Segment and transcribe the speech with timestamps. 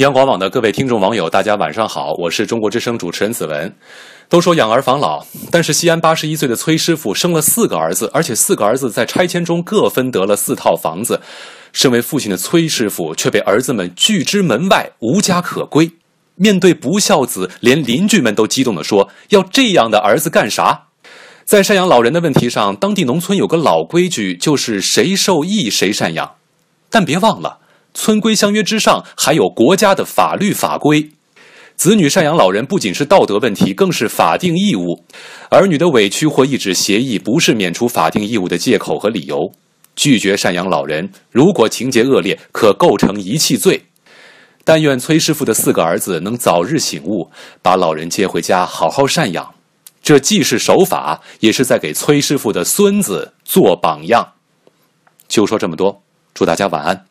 [0.00, 3.70] 央广网的各位听众网友，大家晚上好，我是中国之声主持人子文。
[4.30, 11.20] 都说养儿防老，但是西安八十一岁的崔师傅生了四个儿子，而且四个儿子在拆迁中各分得了四套房子。
[11.74, 15.92] 身为父亲的崔师傅却被儿子们拒之门外，无家可归。
[16.36, 20.84] 面对不孝子，连邻居们都激动地说：“要这样的儿子干啥？”
[21.44, 26.36] 在赡养老人的问题上，当地农村有个老规矩，就是谁受益谁赡养。
[26.88, 27.58] 但别忘了。
[27.94, 31.10] 村规乡约之上，还有国家的法律法规。
[31.76, 35.04] 子女赡养老人不仅是道德问题，更是法定义务。
[35.50, 39.52] 儿女的委屈或意志协议，不是免除法定义务的借口和理由。
[39.96, 43.86] 拒绝赡养老人，如果情节恶劣，可构成遗弃罪。
[44.62, 47.30] 但愿崔师傅的四个儿子能早日醒悟，
[47.62, 49.54] 把老人接回家，好好赡养。
[50.02, 54.34] 这既是守法，也是在给崔师傅的孙子做榜样。
[55.28, 56.02] 就说这么多，
[56.34, 57.09] 祝大家晚安。